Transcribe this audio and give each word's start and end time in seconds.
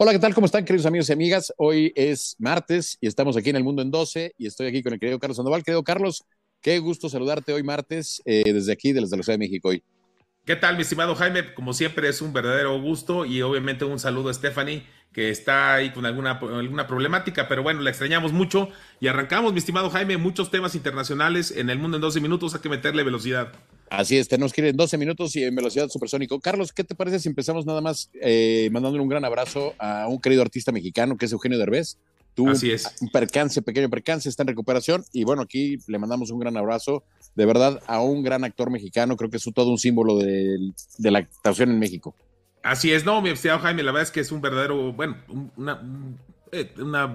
Hola, 0.00 0.12
¿qué 0.12 0.20
tal? 0.20 0.32
¿Cómo 0.32 0.44
están, 0.44 0.64
queridos 0.64 0.86
amigos 0.86 1.08
y 1.08 1.12
amigas? 1.12 1.52
Hoy 1.56 1.92
es 1.96 2.36
martes 2.38 2.96
y 3.00 3.08
estamos 3.08 3.36
aquí 3.36 3.50
en 3.50 3.56
El 3.56 3.64
Mundo 3.64 3.82
en 3.82 3.90
12 3.90 4.32
y 4.38 4.46
estoy 4.46 4.68
aquí 4.68 4.80
con 4.80 4.92
el 4.92 5.00
querido 5.00 5.18
Carlos 5.18 5.38
Sandoval. 5.38 5.64
Querido 5.64 5.82
Carlos, 5.82 6.24
qué 6.60 6.78
gusto 6.78 7.08
saludarte 7.08 7.52
hoy 7.52 7.64
martes 7.64 8.22
eh, 8.24 8.44
desde 8.44 8.70
aquí, 8.70 8.92
desde 8.92 9.16
la 9.16 9.24
Ciudad 9.24 9.34
de 9.34 9.44
México 9.44 9.70
hoy. 9.70 9.82
¿Qué 10.44 10.54
tal, 10.54 10.76
mi 10.76 10.82
estimado 10.82 11.16
Jaime? 11.16 11.52
Como 11.52 11.72
siempre 11.72 12.08
es 12.08 12.22
un 12.22 12.32
verdadero 12.32 12.80
gusto 12.80 13.24
y 13.24 13.42
obviamente 13.42 13.84
un 13.86 13.98
saludo 13.98 14.30
a 14.30 14.34
Stephanie 14.34 14.86
que 15.12 15.30
está 15.30 15.74
ahí 15.74 15.90
con 15.90 16.06
alguna, 16.06 16.38
alguna 16.38 16.86
problemática, 16.86 17.48
pero 17.48 17.64
bueno, 17.64 17.80
la 17.80 17.90
extrañamos 17.90 18.32
mucho 18.32 18.68
y 19.00 19.08
arrancamos, 19.08 19.52
mi 19.52 19.58
estimado 19.58 19.90
Jaime, 19.90 20.16
muchos 20.16 20.52
temas 20.52 20.76
internacionales 20.76 21.50
en 21.50 21.70
el 21.70 21.78
mundo 21.80 21.96
en 21.96 22.02
12 22.02 22.20
minutos, 22.20 22.54
hay 22.54 22.60
que 22.60 22.68
meterle 22.68 23.02
velocidad. 23.02 23.52
Así 23.90 24.18
es, 24.18 24.28
tenemos 24.28 24.52
que 24.52 24.60
ir 24.60 24.66
en 24.68 24.76
12 24.76 24.98
minutos 24.98 25.34
y 25.36 25.44
en 25.44 25.54
velocidad 25.54 25.88
supersónico. 25.88 26.40
Carlos, 26.40 26.72
¿qué 26.72 26.84
te 26.84 26.94
parece 26.94 27.20
si 27.20 27.28
empezamos 27.28 27.64
nada 27.66 27.80
más 27.80 28.10
eh, 28.20 28.68
mandándole 28.72 29.02
un 29.02 29.08
gran 29.08 29.24
abrazo 29.24 29.74
a 29.78 30.08
un 30.08 30.20
querido 30.20 30.42
artista 30.42 30.72
mexicano 30.72 31.16
que 31.16 31.26
es 31.26 31.32
Eugenio 31.32 31.58
Derbez? 31.58 31.98
Tuvo 32.34 32.50
Así 32.50 32.70
es. 32.70 32.94
un 33.00 33.08
percance, 33.08 33.62
pequeño 33.62 33.90
percance, 33.90 34.28
está 34.28 34.42
en 34.42 34.48
recuperación 34.48 35.04
y 35.12 35.24
bueno, 35.24 35.42
aquí 35.42 35.78
le 35.88 35.98
mandamos 35.98 36.30
un 36.30 36.38
gran 36.38 36.56
abrazo, 36.56 37.02
de 37.34 37.46
verdad, 37.46 37.80
a 37.86 38.00
un 38.00 38.22
gran 38.22 38.44
actor 38.44 38.70
mexicano, 38.70 39.16
creo 39.16 39.30
que 39.30 39.38
es 39.38 39.50
todo 39.54 39.70
un 39.70 39.78
símbolo 39.78 40.18
de, 40.18 40.72
de 40.98 41.10
la 41.10 41.20
actuación 41.20 41.70
en 41.70 41.78
México. 41.78 42.14
Así 42.62 42.92
es, 42.92 43.04
no, 43.04 43.22
mi 43.22 43.30
estimado 43.30 43.60
Jaime, 43.60 43.82
la 43.82 43.92
verdad 43.92 44.04
es 44.04 44.12
que 44.12 44.20
es 44.20 44.30
un 44.30 44.40
verdadero, 44.40 44.92
bueno, 44.92 45.16
una, 45.56 45.80
un 45.80 46.18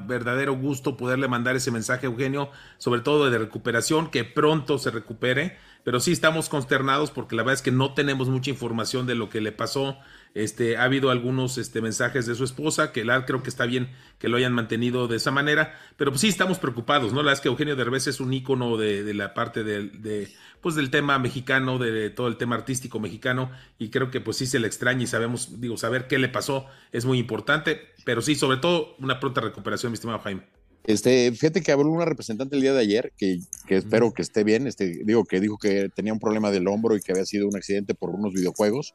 verdadero 0.07 0.57
gusto 0.57 0.97
poderle 0.97 1.27
mandar 1.27 1.55
ese 1.55 1.71
mensaje 1.71 2.07
a 2.07 2.09
Eugenio, 2.09 2.49
sobre 2.77 3.01
todo 3.01 3.29
de 3.29 3.37
recuperación, 3.37 4.09
que 4.09 4.23
pronto 4.23 4.77
se 4.77 4.91
recupere 4.91 5.57
pero 5.83 5.99
sí 5.99 6.11
estamos 6.11 6.49
consternados 6.49 7.11
porque 7.11 7.35
la 7.35 7.43
verdad 7.43 7.55
es 7.55 7.61
que 7.61 7.71
no 7.71 7.93
tenemos 7.93 8.29
mucha 8.29 8.49
información 8.49 9.05
de 9.05 9.15
lo 9.15 9.29
que 9.29 9.41
le 9.41 9.51
pasó. 9.51 9.97
Este, 10.33 10.77
ha 10.77 10.83
habido 10.85 11.11
algunos 11.11 11.57
este, 11.57 11.81
mensajes 11.81 12.25
de 12.25 12.33
su 12.33 12.43
esposa, 12.43 12.91
que 12.91 13.05
la, 13.05 13.25
creo 13.25 13.43
que 13.43 13.49
está 13.49 13.65
bien 13.65 13.91
que 14.17 14.29
lo 14.29 14.37
hayan 14.37 14.53
mantenido 14.53 15.07
de 15.07 15.17
esa 15.17 15.29
manera, 15.29 15.77
pero 15.95 16.11
pues 16.11 16.21
sí 16.21 16.29
estamos 16.29 16.57
preocupados, 16.57 17.11
¿no? 17.11 17.17
La 17.17 17.27
verdad 17.27 17.33
es 17.33 17.41
que 17.41 17.49
Eugenio 17.49 17.75
Derbez 17.75 18.07
es 18.07 18.19
un 18.19 18.33
ícono 18.33 18.77
de, 18.77 19.13
la 19.13 19.33
parte 19.33 19.63
de, 19.63 20.33
pues 20.61 20.73
del 20.73 20.89
tema 20.89 21.19
mexicano, 21.19 21.77
de 21.77 22.09
todo 22.09 22.27
el 22.27 22.37
tema 22.37 22.55
artístico 22.55 22.99
mexicano, 22.99 23.51
y 23.77 23.89
creo 23.89 24.09
que 24.09 24.21
pues 24.21 24.37
sí 24.37 24.47
se 24.47 24.59
le 24.59 24.65
extraña 24.67 25.03
y 25.03 25.07
sabemos, 25.07 25.61
digo, 25.61 25.77
saber 25.77 26.07
qué 26.07 26.17
le 26.17 26.29
pasó 26.29 26.65
es 26.91 27.05
muy 27.05 27.19
importante, 27.19 27.93
pero 28.05 28.21
sí, 28.23 28.33
sobre 28.33 28.57
todo 28.57 28.95
una 28.99 29.19
pronta 29.19 29.41
recuperación, 29.41 29.91
mi 29.91 29.95
estimado 29.95 30.19
Jaime. 30.19 30.62
Este, 30.83 31.31
fíjate 31.31 31.61
que 31.61 31.71
habló 31.71 31.89
una 31.89 32.05
representante 32.05 32.55
el 32.55 32.61
día 32.61 32.73
de 32.73 32.81
ayer, 32.81 33.13
que, 33.17 33.39
que 33.67 33.77
espero 33.77 34.13
que 34.13 34.21
esté 34.21 34.43
bien, 34.43 34.67
este, 34.67 35.01
digo 35.05 35.23
que 35.23 35.39
dijo 35.39 35.57
que 35.57 35.89
tenía 35.95 36.11
un 36.11 36.19
problema 36.19 36.51
del 36.51 36.67
hombro 36.67 36.97
y 36.97 37.01
que 37.01 37.13
había 37.13 37.25
sido 37.25 37.47
un 37.47 37.55
accidente 37.55 37.95
por 37.95 38.09
unos 38.09 38.33
videojuegos, 38.33 38.93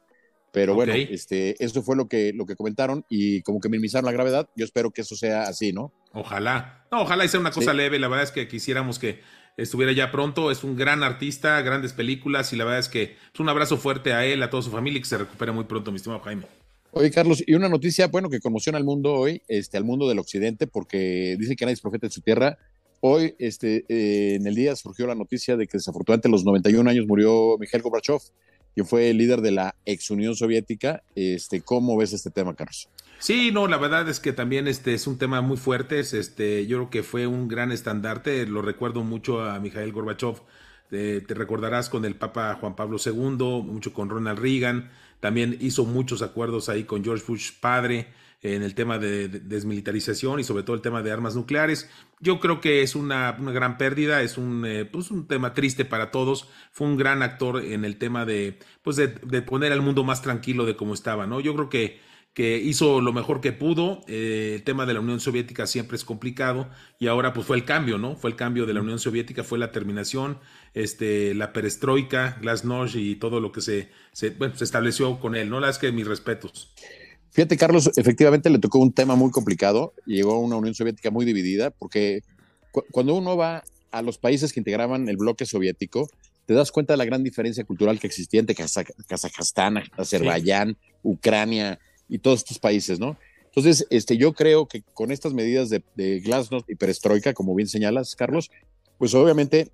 pero 0.51 0.75
bueno, 0.75 0.93
este, 0.93 1.63
eso 1.63 1.81
fue 1.81 1.95
lo 1.95 2.07
que, 2.07 2.31
lo 2.33 2.45
que 2.45 2.55
comentaron 2.55 3.05
y 3.09 3.41
como 3.41 3.59
que 3.59 3.69
minimizaron 3.69 4.05
la 4.05 4.11
gravedad, 4.11 4.49
yo 4.55 4.65
espero 4.65 4.91
que 4.91 5.01
eso 5.01 5.15
sea 5.15 5.43
así, 5.43 5.73
¿no? 5.73 5.91
Ojalá, 6.13 6.85
no, 6.91 7.01
ojalá 7.01 7.25
y 7.25 7.27
sea 7.27 7.39
una 7.39 7.51
cosa 7.51 7.73
leve, 7.73 7.97
la 7.97 8.07
verdad 8.07 8.23
es 8.23 8.31
que 8.31 8.47
quisiéramos 8.47 8.99
que 8.99 9.21
estuviera 9.57 9.91
ya 9.91 10.11
pronto, 10.11 10.51
es 10.51 10.63
un 10.63 10.75
gran 10.75 11.01
artista, 11.01 11.59
grandes 11.61 11.93
películas 11.93 12.53
y 12.53 12.55
la 12.55 12.65
verdad 12.65 12.79
es 12.79 12.89
que 12.89 13.17
es 13.33 13.39
un 13.39 13.49
abrazo 13.49 13.77
fuerte 13.77 14.13
a 14.13 14.25
él, 14.25 14.43
a 14.43 14.49
toda 14.51 14.61
su 14.61 14.71
familia 14.71 14.99
y 14.99 15.01
que 15.01 15.07
se 15.07 15.17
recupere 15.17 15.51
muy 15.51 15.65
pronto, 15.65 15.91
mi 15.91 15.97
estimado 15.97 16.21
Jaime. 16.21 16.45
Oye, 16.91 17.11
Carlos, 17.11 17.43
y 17.45 17.53
una 17.53 17.69
noticia, 17.69 18.07
bueno, 18.07 18.29
que 18.29 18.39
conmociona 18.39 18.79
al 18.79 18.83
mundo 18.83 19.13
hoy, 19.13 19.43
este, 19.47 19.77
al 19.77 19.83
mundo 19.83 20.09
del 20.09 20.17
occidente, 20.17 20.65
porque 20.65 21.35
dice 21.39 21.55
que 21.55 21.65
nadie 21.65 21.73
es 21.73 21.81
profeta 21.81 22.07
en 22.07 22.11
su 22.11 22.21
tierra. 22.21 22.57
Hoy, 22.99 23.35
este, 23.37 23.85
eh, 23.87 24.35
en 24.35 24.47
el 24.47 24.55
día 24.55 24.75
surgió 24.75 25.05
la 25.05 25.13
noticia 25.13 25.55
de 25.55 25.67
que 25.67 25.77
desafortunadamente 25.77 26.27
a 26.27 26.31
los 26.31 26.43
91 26.43 26.89
años 26.89 27.05
murió 27.07 27.57
Mikhail 27.59 27.83
Gorbachev, 27.83 28.19
quien 28.73 28.87
fue 28.87 29.11
el 29.11 29.17
líder 29.17 29.41
de 29.41 29.51
la 29.51 29.75
ex 29.85 30.09
Unión 30.09 30.35
Soviética. 30.35 31.03
Este, 31.13 31.61
¿Cómo 31.61 31.95
ves 31.95 32.11
este 32.11 32.31
tema, 32.31 32.55
Carlos? 32.55 32.89
Sí, 33.19 33.51
no, 33.51 33.67
la 33.67 33.77
verdad 33.77 34.09
es 34.09 34.19
que 34.19 34.33
también 34.33 34.67
este 34.67 34.95
es 34.95 35.05
un 35.05 35.19
tema 35.19 35.41
muy 35.41 35.57
fuerte. 35.57 35.99
Este, 35.99 36.65
yo 36.65 36.77
creo 36.77 36.89
que 36.89 37.03
fue 37.03 37.27
un 37.27 37.47
gran 37.47 37.71
estandarte. 37.71 38.47
Lo 38.47 38.63
recuerdo 38.63 39.03
mucho 39.03 39.43
a 39.43 39.59
Mikhail 39.59 39.91
Gorbachev. 39.91 40.41
te 40.89 41.33
recordarás 41.35 41.87
con 41.87 42.03
el 42.03 42.15
Papa 42.15 42.57
Juan 42.59 42.75
Pablo 42.75 42.97
II, 43.03 43.61
mucho 43.63 43.93
con 43.93 44.09
Ronald 44.09 44.39
Reagan 44.39 44.89
también 45.19 45.57
hizo 45.59 45.85
muchos 45.85 46.21
acuerdos 46.21 46.69
ahí 46.69 46.83
con 46.83 47.03
George 47.03 47.23
Bush 47.27 47.51
padre 47.59 48.07
en 48.41 48.63
el 48.63 48.73
tema 48.73 48.99
de 48.99 49.27
desmilitarización 49.27 50.39
y 50.39 50.43
sobre 50.43 50.63
todo 50.63 50.75
el 50.75 50.81
tema 50.81 51.01
de 51.01 51.11
armas 51.11 51.35
nucleares. 51.35 51.89
Yo 52.21 52.39
creo 52.39 52.61
que 52.61 52.81
es 52.81 52.95
una, 52.95 53.33
gran 53.33 53.77
pérdida, 53.77 54.21
es 54.21 54.37
un, 54.37 54.65
eh, 54.65 54.85
pues 54.85 55.11
un 55.11 55.27
tema 55.27 55.53
triste 55.53 55.83
para 55.83 56.09
todos. 56.11 56.47
Fue 56.71 56.87
un 56.87 56.95
gran 56.95 57.21
actor 57.21 57.63
en 57.63 57.83
el 57.83 57.97
tema 57.97 58.25
de, 58.25 58.57
pues 58.81 58.95
de, 58.95 59.09
poner 59.41 59.73
al 59.73 59.81
mundo 59.81 60.03
más 60.03 60.21
tranquilo 60.21 60.65
de 60.65 60.77
cómo 60.77 60.93
estaba, 60.93 61.27
¿no? 61.27 61.41
Yo 61.41 61.53
creo 61.53 61.69
que, 61.69 61.99
que 62.33 62.57
hizo 62.57 63.01
lo 63.01 63.11
mejor 63.11 63.41
que 63.41 63.51
pudo. 63.51 64.01
Eh, 64.07 64.53
el 64.55 64.63
tema 64.63 64.85
de 64.85 64.93
la 64.93 64.99
Unión 64.99 65.19
Soviética 65.19 65.67
siempre 65.67 65.97
es 65.97 66.05
complicado 66.05 66.69
y 66.99 67.07
ahora 67.07 67.33
pues 67.33 67.45
fue 67.45 67.57
el 67.57 67.65
cambio, 67.65 67.97
¿no? 67.97 68.15
Fue 68.15 68.29
el 68.29 68.35
cambio 68.35 68.65
de 68.65 68.73
la 68.73 68.81
Unión 68.81 68.99
Soviética, 68.99 69.43
fue 69.43 69.57
la 69.59 69.71
terminación 69.71 70.39
este, 70.73 71.33
la 71.33 71.53
perestroika, 71.53 72.37
glasnost 72.41 72.95
y 72.95 73.15
todo 73.15 73.39
lo 73.39 73.51
que 73.51 73.61
se, 73.61 73.89
se, 74.13 74.35
estableció 74.61 75.19
con 75.19 75.35
él, 75.35 75.49
¿no? 75.49 75.59
Las 75.59 75.79
que 75.79 75.91
mis 75.91 76.07
respetos. 76.07 76.73
Fíjate, 77.31 77.57
Carlos, 77.57 77.91
efectivamente 77.95 78.49
le 78.49 78.59
tocó 78.59 78.79
un 78.79 78.93
tema 78.93 79.15
muy 79.15 79.31
complicado. 79.31 79.93
Llegó 80.05 80.33
a 80.33 80.39
una 80.39 80.55
Unión 80.55 80.73
Soviética 80.73 81.11
muy 81.11 81.25
dividida, 81.25 81.71
porque 81.71 82.21
cuando 82.91 83.15
uno 83.15 83.37
va 83.37 83.63
a 83.91 84.01
los 84.01 84.17
países 84.17 84.53
que 84.53 84.59
integraban 84.59 85.09
el 85.09 85.17
bloque 85.17 85.45
soviético, 85.45 86.09
te 86.45 86.53
das 86.53 86.71
cuenta 86.71 86.93
de 86.93 86.97
la 86.97 87.05
gran 87.05 87.23
diferencia 87.23 87.63
cultural 87.63 87.99
que 87.99 88.07
existía 88.07 88.39
entre 88.39 88.55
Kazajstán, 88.55 89.83
Azerbaiyán, 89.97 90.77
Ucrania 91.03 91.79
y 92.09 92.19
todos 92.19 92.39
estos 92.39 92.59
países, 92.59 92.99
¿no? 92.99 93.17
Entonces, 93.45 93.87
este, 93.89 94.17
yo 94.17 94.33
creo 94.33 94.67
que 94.67 94.83
con 94.93 95.11
estas 95.11 95.33
medidas 95.33 95.69
de, 95.69 96.19
Glasnost 96.19 96.69
y 96.69 96.75
Perestroika, 96.75 97.33
como 97.33 97.55
bien 97.55 97.67
señalas, 97.67 98.15
Carlos, 98.15 98.51
pues 98.97 99.13
obviamente 99.13 99.71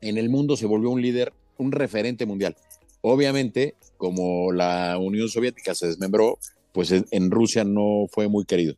en 0.00 0.18
el 0.18 0.28
mundo 0.28 0.56
se 0.56 0.66
volvió 0.66 0.90
un 0.90 1.02
líder, 1.02 1.32
un 1.56 1.72
referente 1.72 2.26
mundial. 2.26 2.56
Obviamente, 3.00 3.74
como 3.96 4.52
la 4.52 4.98
Unión 4.98 5.28
Soviética 5.28 5.74
se 5.74 5.86
desmembró, 5.86 6.38
pues 6.72 6.92
en 6.92 7.30
Rusia 7.30 7.64
no 7.64 8.06
fue 8.10 8.28
muy 8.28 8.44
querido. 8.44 8.76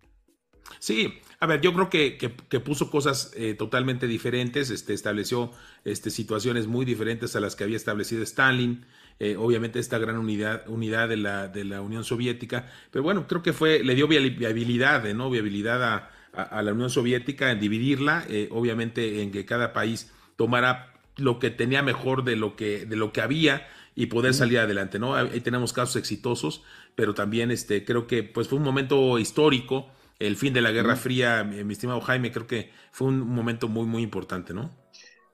Sí, 0.79 1.09
a 1.41 1.47
ver, 1.47 1.61
yo 1.61 1.73
creo 1.73 1.89
que, 1.91 2.19
que, 2.19 2.61
puso 2.61 2.91
cosas 2.91 3.33
eh, 3.35 3.55
totalmente 3.55 4.07
diferentes, 4.07 4.71
este, 4.71 4.93
estableció 4.93 5.51
este, 5.85 6.11
situaciones 6.11 6.67
muy 6.67 6.85
diferentes 6.85 7.35
a 7.35 7.41
las 7.41 7.57
que 7.57 7.65
había 7.65 7.77
establecido 7.77 8.23
Stalin, 8.23 8.85
eh, 9.21 9.37
obviamente 9.39 9.79
esta 9.79 9.99
gran 9.99 10.17
unidad, 10.17 10.69
unidad 10.69 11.09
de, 11.09 11.19
la, 11.19 11.47
de 11.49 11.65
la 11.65 11.83
Unión 11.83 12.05
Soviética, 12.05 12.67
pero 12.91 13.03
bueno, 13.03 13.27
creo 13.29 13.43
que 13.43 13.53
fue, 13.53 13.85
le 13.85 13.95
dio 13.95 14.09
viabilidad, 14.09 15.05
¿no? 15.15 15.31
viabilidad 15.31 15.85
a, 15.85 16.11
a, 16.33 16.63
la 16.63 16.73
Unión 16.73 16.91
Soviética 16.91 17.51
en 17.51 17.61
dividirla, 17.61 18.25
eh, 18.29 18.49
obviamente 18.51 19.23
en 19.23 19.31
que 19.31 19.45
cada 19.45 19.73
país 19.73 20.11
tomara 20.37 20.95
lo 21.17 21.39
que 21.39 21.51
tenía 21.51 21.83
mejor 21.83 22.25
de 22.25 22.37
lo 22.37 22.57
que, 22.57 22.87
de 22.87 22.97
lo 22.97 23.13
que 23.13 23.21
había 23.21 23.69
y 23.95 24.07
poder 24.07 24.33
salir 24.33 24.59
adelante, 24.59 24.99
¿no? 24.99 25.15
Ahí 25.15 25.41
tenemos 25.41 25.73
casos 25.73 25.97
exitosos, 25.97 26.63
pero 26.95 27.13
también 27.15 27.51
este, 27.51 27.85
creo 27.85 28.07
que 28.07 28.23
pues 28.23 28.49
fue 28.49 28.59
un 28.59 28.65
momento 28.65 29.19
histórico, 29.19 29.91
el 30.19 30.37
fin 30.37 30.55
de 30.55 30.63
la 30.63 30.71
Guerra 30.71 30.97
Fría, 30.97 31.45
mi, 31.45 31.73
estimado 31.73 32.01
Jaime, 32.01 32.31
creo 32.31 32.47
que 32.47 32.71
fue 32.93 33.09
un 33.09 33.21
momento 33.21 33.69
muy, 33.69 33.87
muy 33.87 34.03
importante, 34.03 34.55
¿no? 34.55 34.71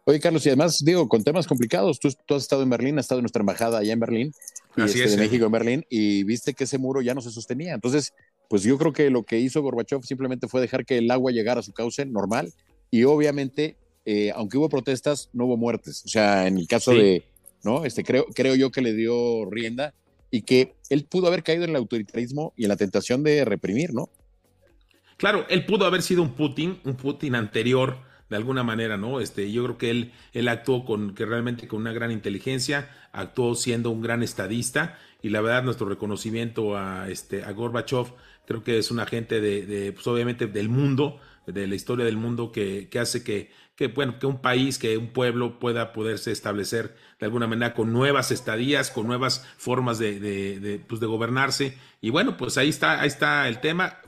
Oye, 0.09 0.21
Carlos, 0.21 0.47
y 0.47 0.51
además, 0.51 0.79
digo, 0.85 1.09
con 1.09 1.25
temas 1.25 1.47
complicados, 1.47 1.99
tú, 1.99 2.09
has 2.09 2.43
estado 2.43 2.63
en 2.63 2.71
Berlín, 2.71 2.99
has 2.99 3.05
estado 3.07 3.19
en 3.19 3.25
nuestra 3.25 3.41
embajada 3.41 3.79
allá 3.79 3.93
en 3.93 4.01
Berlín, 4.01 4.33
y 4.77 4.83
Así 4.83 5.03
este, 5.03 5.17
de 5.17 5.23
México 5.23 5.47
en 5.47 5.53
Berlín, 5.53 5.87
y 5.91 6.23
viste 6.23 6.55
que 6.55 6.65
ese 6.65 6.79
muro 6.79 7.03
ya 7.03 7.13
no 7.13 7.21
se 7.21 7.31
sostenía. 7.31 7.75
Entonces, 7.75 8.15
pues 8.49 8.63
yo 8.63 8.79
creo 8.79 8.93
que 8.93 9.11
lo 9.11 9.25
que 9.25 9.41
hizo 9.41 9.61
Gorbachev 9.63 10.05
simplemente 10.05 10.47
fue 10.47 10.61
dejar 10.61 10.87
que 10.87 10.99
el 10.99 11.11
agua 11.11 11.33
llegara 11.33 11.61
a 11.61 11.63
su 11.63 11.73
cauce 11.73 12.07
normal, 12.07 12.53
y 12.91 13.03
obviamente 13.05 13.77
eh, 14.07 14.31
aunque 14.37 14.57
hubo 14.57 14.69
protestas, 14.69 15.29
no 15.33 15.47
hubo 15.47 15.57
muertes. 15.57 16.05
O 16.05 16.09
sea, 16.09 16.47
en 16.47 16.57
el 16.59 16.69
caso 16.69 16.93
de, 16.93 17.25
¿no? 17.65 17.85
Este, 17.85 18.05
creo, 18.05 18.25
creo 18.27 18.55
yo 18.55 18.71
que 18.71 18.81
le 18.81 18.95
dio 18.95 19.45
rienda 19.51 19.93
y 20.31 20.43
que 20.43 20.77
él 20.89 21.05
pudo 21.05 21.27
haber 21.27 21.43
caído 21.43 21.65
en 21.65 21.71
el 21.71 21.77
autoritarismo 21.77 22.55
y 22.57 22.63
en 22.63 22.69
la 22.69 22.77
tentación 22.77 23.25
de 23.25 23.45
reprimir, 23.45 23.93
¿no? 23.93 24.09
Claro, 25.17 25.45
él 25.49 25.67
pudo 25.67 25.87
haber 25.87 26.03
sido 26.03 26.23
un 26.23 26.35
Putin, 26.35 26.79
un 26.85 26.95
Putin 26.95 27.35
anterior, 27.35 27.99
de 28.29 28.37
alguna 28.37 28.63
manera, 28.63 28.97
¿no? 28.97 29.21
Este, 29.21 29.51
yo 29.53 29.65
creo 29.65 29.79
que 29.79 29.91
él, 29.91 30.13
él 30.33 30.49
actuó 30.49 30.85
con, 30.85 31.15
que 31.15 31.25
realmente 31.27 31.69
con 31.69 31.81
una 31.81 31.93
gran 31.93 32.11
inteligencia, 32.11 32.91
actuó 33.13 33.55
siendo 33.55 33.91
un 33.91 34.03
gran 34.03 34.23
estadista, 34.23 34.99
y 35.23 35.31
la 35.31 35.41
verdad, 35.41 35.65
nuestro 35.65 35.89
reconocimiento 35.89 36.77
a, 36.77 37.09
este, 37.09 37.45
a 37.45 37.53
Gorbachev, 37.53 38.07
creo 38.47 38.63
que 38.63 38.79
es 38.79 38.91
un 38.91 39.01
agente 39.01 39.41
de, 39.41 39.67
de 39.67 39.93
pues 39.93 40.07
obviamente, 40.07 40.47
del 40.47 40.69
mundo, 40.69 41.21
de 41.47 41.67
la 41.67 41.75
historia 41.75 42.05
del 42.05 42.17
mundo 42.17 42.53
que, 42.53 42.89
que 42.91 42.99
hace 42.99 43.23
que, 43.23 43.51
que, 43.77 43.89
bueno, 43.89 44.19
que 44.19 44.27
un 44.27 44.41
país, 44.41 44.79
que 44.79 44.97
un 44.97 45.09
pueblo 45.09 45.59
pueda 45.59 45.93
poderse 45.93 46.33
establecer 46.33 46.97
de 47.21 47.27
alguna 47.27 47.47
manera 47.47 47.75
con 47.75 47.93
nuevas 47.93 48.31
estadías, 48.31 48.91
con 48.91 49.07
nuevas 49.07 49.47
formas 49.59 49.99
de, 49.99 50.19
de, 50.19 50.61
de, 50.61 50.79
pues 50.79 51.01
de 51.01 51.07
gobernarse. 51.07 51.79
Y 52.01 52.11
bueno, 52.11 52.37
pues 52.37 52.57
ahí 52.59 52.69
está, 52.69 53.01
ahí 53.01 53.09
está 53.09 53.49
el 53.49 53.61
tema. 53.61 53.99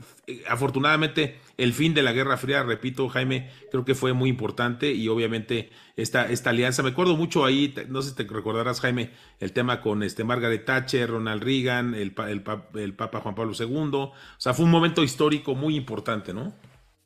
Afortunadamente, 0.47 1.39
el 1.57 1.73
fin 1.73 1.93
de 1.93 2.01
la 2.01 2.13
Guerra 2.13 2.37
Fría, 2.37 2.63
repito, 2.63 3.09
Jaime, 3.09 3.49
creo 3.71 3.85
que 3.85 3.95
fue 3.95 4.13
muy 4.13 4.29
importante 4.29 4.91
y 4.91 5.07
obviamente 5.07 5.69
esta, 5.97 6.29
esta 6.29 6.49
alianza, 6.51 6.83
me 6.83 6.89
acuerdo 6.89 7.15
mucho 7.15 7.45
ahí, 7.45 7.73
no 7.89 8.01
sé 8.01 8.09
si 8.09 8.15
te 8.15 8.23
recordarás, 8.23 8.79
Jaime, 8.79 9.11
el 9.39 9.53
tema 9.53 9.81
con 9.81 10.01
este 10.01 10.23
Margaret 10.23 10.65
Thatcher, 10.65 11.09
Ronald 11.09 11.43
Reagan, 11.43 11.95
el, 11.95 12.13
el, 12.27 12.43
el 12.75 12.93
Papa 12.93 13.19
Juan 13.19 13.35
Pablo 13.35 13.53
II, 13.57 13.89
o 13.93 14.13
sea, 14.37 14.53
fue 14.53 14.65
un 14.65 14.71
momento 14.71 15.03
histórico 15.03 15.53
muy 15.53 15.75
importante, 15.75 16.33
¿no? 16.33 16.53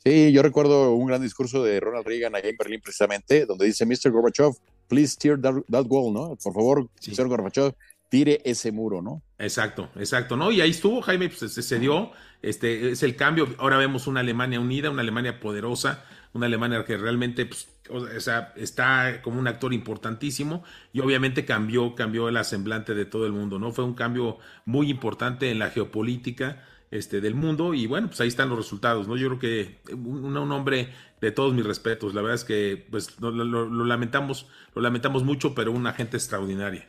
Sí, 0.06 0.34
yo 0.34 0.42
recuerdo 0.42 0.94
un 0.94 1.08
gran 1.08 1.22
discurso 1.22 1.64
de 1.64 1.80
Ronald 1.80 2.06
Reagan 2.06 2.36
allá 2.36 2.50
en 2.50 2.58
Berlín 2.58 2.82
precisamente, 2.82 3.46
donde 3.46 3.66
dice, 3.66 3.86
Mr. 3.86 4.12
Gorbachev, 4.12 4.54
please 4.90 5.16
tear 5.18 5.40
that, 5.40 5.56
that 5.72 5.86
wall, 5.88 6.14
¿no? 6.14 6.36
Por 6.36 6.54
favor, 6.54 6.90
sí. 7.00 7.16
señor 7.16 7.30
Gorbachev, 7.30 7.74
tire 8.10 8.42
ese 8.44 8.74
muro, 8.74 9.02
¿no? 9.02 9.22
Exacto, 9.40 9.90
exacto, 9.96 10.36
¿no? 10.36 10.52
Y 10.52 10.60
ahí 10.60 10.72
estuvo, 10.72 11.02
Jaime, 11.02 11.30
pues 11.30 11.54
se, 11.54 11.80
dio, 11.80 12.12
este 12.42 12.92
es 12.92 13.02
el 13.02 13.16
cambio. 13.16 13.48
Ahora 13.58 13.78
vemos 13.78 14.06
una 14.06 14.20
Alemania 14.20 14.60
unida, 14.60 14.90
una 14.90 15.02
Alemania 15.02 15.40
poderosa, 15.40 16.04
una 16.34 16.48
Alemania 16.48 16.84
que 16.84 16.98
realmente 16.98 17.46
pues, 17.46 17.70
o 17.90 18.20
sea, 18.20 18.54
está 18.58 19.22
como 19.22 19.40
un 19.40 19.48
actor 19.48 19.74
importantísimo 19.74 20.64
y 20.92 21.00
obviamente 21.00 21.46
cambió, 21.46 21.96
cambió 21.96 22.28
el 22.28 22.44
semblante 22.44 22.94
de 22.94 23.06
todo 23.06 23.26
el 23.26 23.32
mundo, 23.32 23.58
¿no? 23.58 23.72
Fue 23.72 23.86
un 23.86 23.94
cambio 23.94 24.38
muy 24.66 24.90
importante 24.90 25.50
en 25.50 25.60
la 25.60 25.70
geopolítica 25.70 26.62
este, 26.94 27.22
del 27.22 27.34
mundo 27.34 27.74
y 27.74 27.88
bueno, 27.88 28.08
pues 28.08 28.22
ahí 28.22 28.28
están 28.28 28.50
los 28.50 28.58
resultados, 28.58 29.08
¿no? 29.08 29.18
Yo 29.18 29.28
creo 29.28 29.40
que 29.40 29.80
un, 29.94 30.38
un 30.38 30.52
hombre 30.52 30.90
de 31.20 31.32
todos 31.32 31.54
mis 31.54 31.66
respetos, 31.66 32.14
la 32.14 32.22
verdad 32.22 32.36
es 32.36 32.44
que 32.44 32.86
pues 32.92 33.20
lo 33.20 33.86
lamentamos, 33.86 34.48
lo 34.76 34.82
lamentamos 34.82 35.24
mucho, 35.24 35.56
pero 35.56 35.72
una 35.72 35.94
gente 35.94 36.18
extraordinaria. 36.18 36.88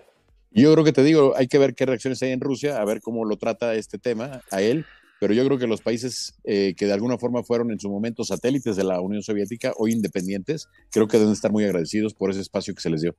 Yo 0.50 0.72
creo 0.72 0.84
que 0.84 0.92
te 0.92 1.02
digo, 1.02 1.34
hay 1.36 1.48
que 1.48 1.58
ver 1.58 1.74
qué 1.74 1.86
reacciones 1.86 2.22
hay 2.22 2.32
en 2.32 2.40
Rusia, 2.40 2.80
a 2.80 2.84
ver 2.84 3.00
cómo 3.00 3.24
lo 3.24 3.36
trata 3.36 3.74
este 3.74 3.98
tema 3.98 4.42
a 4.50 4.60
él, 4.60 4.84
pero 5.20 5.32
yo 5.32 5.44
creo 5.46 5.58
que 5.58 5.66
los 5.66 5.80
países 5.80 6.34
eh, 6.44 6.74
que 6.76 6.86
de 6.86 6.92
alguna 6.92 7.16
forma 7.16 7.42
fueron 7.42 7.70
en 7.72 7.80
su 7.80 7.88
momento 7.88 8.24
satélites 8.24 8.76
de 8.76 8.84
la 8.84 9.00
Unión 9.00 9.22
Soviética, 9.22 9.72
hoy 9.78 9.92
independientes, 9.92 10.68
creo 10.92 11.08
que 11.08 11.18
deben 11.18 11.32
estar 11.32 11.50
muy 11.50 11.64
agradecidos 11.64 12.12
por 12.12 12.30
ese 12.30 12.40
espacio 12.40 12.74
que 12.74 12.82
se 12.82 12.90
les 12.90 13.00
dio. 13.00 13.16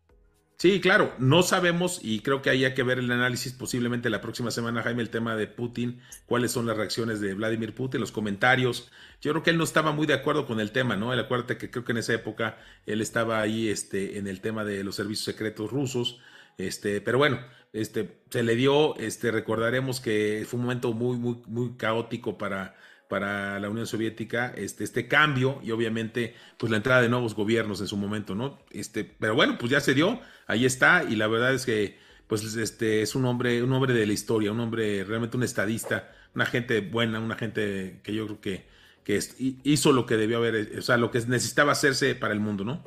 Sí, 0.58 0.80
claro, 0.80 1.14
no 1.20 1.44
sabemos 1.44 2.00
y 2.02 2.22
creo 2.22 2.42
que 2.42 2.50
hay 2.50 2.74
que 2.74 2.84
ver 2.84 3.00
el 3.00 3.12
análisis 3.12 3.52
posiblemente 3.52 4.10
la 4.10 4.22
próxima 4.22 4.52
semana, 4.52 4.84
Jaime, 4.84 5.02
el 5.02 5.10
tema 5.10 5.36
de 5.36 5.48
Putin, 5.48 6.00
cuáles 6.26 6.52
son 6.54 6.66
las 6.66 6.78
reacciones 6.78 7.20
de 7.20 7.34
Vladimir 7.34 7.76
Putin, 7.76 8.00
los 8.00 8.14
comentarios. 8.14 8.90
Yo 9.22 9.32
creo 9.32 9.44
que 9.44 9.50
él 9.50 9.58
no 9.58 9.66
estaba 9.66 9.92
muy 9.92 10.08
de 10.08 10.14
acuerdo 10.14 10.46
con 10.46 10.62
el 10.62 10.72
tema, 10.72 10.96
¿no? 10.96 11.12
El 11.12 11.20
acuérdate 11.20 11.58
que 11.58 11.70
creo 11.70 11.84
que 11.84 11.92
en 11.92 11.98
esa 11.98 12.14
época 12.14 12.58
él 12.86 13.02
estaba 13.02 13.42
ahí 13.42 13.68
este, 13.68 14.18
en 14.18 14.28
el 14.28 14.40
tema 14.40 14.64
de 14.64 14.86
los 14.86 14.96
servicios 14.96 15.26
secretos 15.26 15.72
rusos, 15.72 16.22
este, 16.58 17.02
pero 17.02 17.18
bueno, 17.18 17.40
este, 17.74 18.22
se 18.30 18.42
le 18.42 18.56
dio, 18.56 18.96
este, 18.98 19.32
recordaremos 19.32 20.00
que 20.00 20.46
fue 20.48 20.58
un 20.58 20.66
momento 20.68 20.94
muy, 20.94 21.18
muy, 21.18 21.42
muy 21.48 21.76
caótico 21.76 22.38
para, 22.38 22.78
para 23.08 23.60
la 23.60 23.70
Unión 23.70 23.88
Soviética, 23.88 24.54
este, 24.56 24.84
este 24.84 25.08
cambio 25.08 25.60
y 25.64 25.72
obviamente 25.72 26.34
pues 26.58 26.72
la 26.72 26.78
entrada 26.78 27.02
de 27.02 27.10
nuevos 27.10 27.36
gobiernos 27.36 27.82
en 27.82 27.88
su 27.88 27.98
momento, 27.98 28.36
¿no? 28.36 28.60
Este, 28.72 29.04
pero 29.04 29.36
bueno, 29.36 29.58
pues 29.58 29.72
ya 29.72 29.80
se 29.80 29.94
dio, 29.94 30.20
ahí 30.48 30.66
está, 30.66 31.04
y 31.04 31.16
la 31.16 31.28
verdad 31.28 31.54
es 31.54 31.66
que 31.66 31.98
pues 32.28 32.56
este 32.56 33.02
es 33.02 33.16
un 33.16 33.26
hombre, 33.26 33.62
un 33.62 33.72
hombre 33.72 33.94
de 33.94 34.06
la 34.06 34.14
historia, 34.14 34.52
un 34.52 34.60
hombre 34.60 35.04
realmente 35.04 35.38
un 35.38 35.44
estadista, 35.44 36.12
una 36.34 36.46
gente 36.46 36.82
buena, 36.82 37.20
una 37.20 37.36
gente 37.36 38.00
que 38.04 38.14
yo 38.14 38.26
creo 38.26 38.42
que, 38.42 38.66
que 39.04 39.20
hizo 39.64 39.92
lo 39.92 40.06
que 40.06 40.18
debió 40.18 40.38
haber, 40.38 40.78
o 40.78 40.82
sea, 40.82 40.98
lo 40.98 41.12
que 41.12 41.20
necesitaba 41.20 41.72
hacerse 41.72 42.16
para 42.16 42.34
el 42.34 42.40
mundo, 42.40 42.66
¿no? 42.66 42.84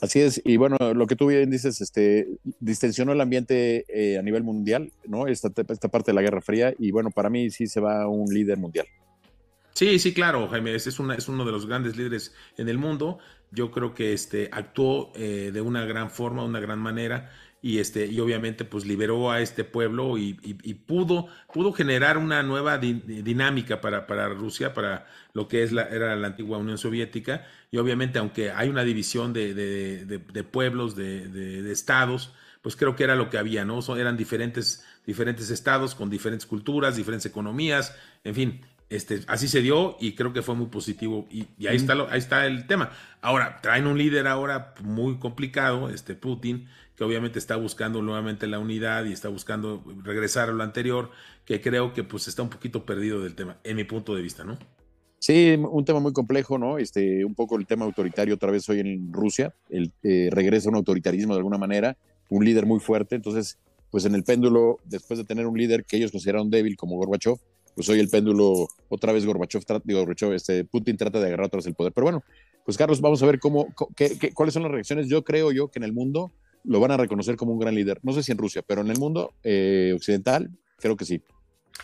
Así 0.00 0.20
es, 0.20 0.40
y 0.44 0.56
bueno, 0.56 0.76
lo 0.94 1.06
que 1.06 1.14
tú 1.14 1.26
bien 1.26 1.50
dices, 1.50 1.80
este, 1.82 2.26
distensionó 2.58 3.12
el 3.12 3.20
ambiente 3.20 3.84
eh, 3.88 4.18
a 4.18 4.22
nivel 4.22 4.42
mundial, 4.42 4.92
¿no? 5.06 5.26
Esta, 5.26 5.50
esta 5.68 5.88
parte 5.88 6.10
de 6.10 6.14
la 6.14 6.22
Guerra 6.22 6.40
Fría, 6.40 6.74
y 6.78 6.90
bueno, 6.90 7.10
para 7.10 7.28
mí 7.28 7.50
sí 7.50 7.66
se 7.66 7.80
va 7.80 8.08
un 8.08 8.32
líder 8.32 8.56
mundial. 8.56 8.86
Sí, 9.80 9.98
sí, 9.98 10.12
claro, 10.12 10.46
Jaime, 10.48 10.74
es, 10.74 10.98
una, 10.98 11.14
es 11.14 11.26
uno 11.30 11.46
de 11.46 11.52
los 11.52 11.64
grandes 11.64 11.96
líderes 11.96 12.34
en 12.58 12.68
el 12.68 12.76
mundo. 12.76 13.18
Yo 13.50 13.70
creo 13.70 13.94
que 13.94 14.12
este, 14.12 14.50
actuó 14.52 15.10
eh, 15.14 15.52
de 15.54 15.62
una 15.62 15.86
gran 15.86 16.10
forma, 16.10 16.44
una 16.44 16.60
gran 16.60 16.78
manera, 16.78 17.30
y 17.62 17.78
este 17.78 18.04
y 18.06 18.20
obviamente 18.20 18.66
pues 18.66 18.84
liberó 18.84 19.30
a 19.30 19.40
este 19.40 19.64
pueblo 19.64 20.18
y, 20.18 20.34
pudo 20.86 21.28
pudo 21.50 21.72
generar 21.72 22.18
una 22.18 22.42
nueva 22.42 22.76
di, 22.76 22.92
dinámica 22.92 23.80
para, 23.80 24.06
para 24.06 24.28
Rusia 24.28 24.74
para 24.74 25.06
lo 25.32 25.48
que 25.48 25.62
es 25.62 25.72
la 25.72 25.84
era 25.84 26.14
la 26.16 26.26
antigua 26.26 26.58
Unión 26.58 26.78
Soviética 26.78 27.46
y 27.70 27.76
obviamente 27.78 28.18
aunque 28.18 28.50
hay 28.50 28.68
una 28.70 28.82
división 28.82 29.34
de, 29.34 29.54
de 29.54 30.44
pueblos 30.44 30.96
de, 30.96 31.70
estados 31.70 32.32
pues 32.62 32.76
creo 32.76 32.96
que 32.96 33.04
era 33.04 33.14
lo 33.14 33.28
que 33.28 33.36
había 33.36 33.66
no 33.66 33.82
Son, 33.82 34.00
eran 34.00 34.16
diferentes 34.16 34.82
diferentes 35.06 35.50
estados 35.50 35.94
con 35.94 36.08
diferentes 36.08 36.46
culturas 36.46 36.96
diferentes 36.96 37.26
economías 37.26 37.94
en 38.24 38.34
fin 38.34 38.60
este, 38.90 39.20
así 39.28 39.46
se 39.46 39.62
dio 39.62 39.96
y 40.00 40.14
creo 40.16 40.32
que 40.32 40.42
fue 40.42 40.56
muy 40.56 40.66
positivo 40.66 41.26
y, 41.30 41.46
y 41.58 41.68
ahí, 41.68 41.76
está 41.76 41.94
lo, 41.94 42.10
ahí 42.10 42.18
está 42.18 42.46
el 42.46 42.66
tema. 42.66 42.90
Ahora, 43.22 43.60
traen 43.62 43.86
un 43.86 43.96
líder 43.96 44.26
ahora 44.26 44.74
muy 44.82 45.18
complicado, 45.18 45.88
este 45.88 46.14
Putin, 46.14 46.66
que 46.96 47.04
obviamente 47.04 47.38
está 47.38 47.54
buscando 47.56 48.02
nuevamente 48.02 48.48
la 48.48 48.58
unidad 48.58 49.04
y 49.04 49.12
está 49.12 49.28
buscando 49.28 49.82
regresar 50.02 50.48
a 50.50 50.52
lo 50.52 50.62
anterior, 50.64 51.10
que 51.44 51.60
creo 51.60 51.94
que 51.94 52.02
pues 52.02 52.26
está 52.26 52.42
un 52.42 52.50
poquito 52.50 52.84
perdido 52.84 53.22
del 53.22 53.36
tema, 53.36 53.58
en 53.62 53.76
mi 53.76 53.84
punto 53.84 54.14
de 54.14 54.22
vista, 54.22 54.44
¿no? 54.44 54.58
Sí, 55.20 55.54
un 55.56 55.84
tema 55.84 56.00
muy 56.00 56.12
complejo, 56.12 56.58
¿no? 56.58 56.78
Este, 56.78 57.24
un 57.24 57.34
poco 57.34 57.56
el 57.56 57.66
tema 57.66 57.84
autoritario 57.84 58.34
otra 58.34 58.50
vez 58.50 58.68
hoy 58.68 58.80
en 58.80 59.12
Rusia, 59.12 59.54
el, 59.68 59.92
eh, 60.02 60.30
regresa 60.32 60.68
un 60.68 60.76
autoritarismo 60.76 61.34
de 61.34 61.38
alguna 61.38 61.58
manera, 61.58 61.96
un 62.28 62.44
líder 62.44 62.66
muy 62.66 62.80
fuerte, 62.80 63.14
entonces, 63.14 63.58
pues 63.90 64.04
en 64.04 64.14
el 64.14 64.24
péndulo, 64.24 64.78
después 64.84 65.18
de 65.18 65.24
tener 65.24 65.46
un 65.46 65.56
líder 65.56 65.84
que 65.84 65.96
ellos 65.96 66.10
consideraron 66.10 66.50
débil 66.50 66.76
como 66.76 66.96
Gorbachev, 66.96 67.36
pues 67.74 67.88
hoy 67.88 68.00
el 68.00 68.08
péndulo, 68.08 68.68
otra 68.88 69.12
vez 69.12 69.24
Gorbachev, 69.24 69.62
digo, 69.84 70.00
Gorbachev, 70.00 70.32
este, 70.32 70.64
Putin 70.64 70.96
trata 70.96 71.20
de 71.20 71.26
agarrar 71.26 71.46
otra 71.46 71.60
el 71.64 71.74
poder. 71.74 71.92
Pero 71.92 72.04
bueno, 72.04 72.24
pues 72.64 72.76
Carlos, 72.76 73.00
vamos 73.00 73.22
a 73.22 73.26
ver 73.26 73.38
cómo, 73.38 73.74
qué, 73.96 74.18
qué, 74.18 74.32
cuáles 74.32 74.54
son 74.54 74.62
las 74.62 74.72
reacciones. 74.72 75.08
Yo 75.08 75.24
creo 75.24 75.52
yo 75.52 75.68
que 75.68 75.78
en 75.78 75.84
el 75.84 75.92
mundo 75.92 76.32
lo 76.64 76.80
van 76.80 76.90
a 76.90 76.96
reconocer 76.96 77.36
como 77.36 77.52
un 77.52 77.58
gran 77.58 77.74
líder. 77.74 78.00
No 78.02 78.12
sé 78.12 78.22
si 78.22 78.32
en 78.32 78.38
Rusia, 78.38 78.62
pero 78.66 78.82
en 78.82 78.88
el 78.88 78.98
mundo 78.98 79.34
eh, 79.42 79.92
occidental, 79.94 80.50
creo 80.78 80.96
que 80.96 81.04
sí. 81.04 81.22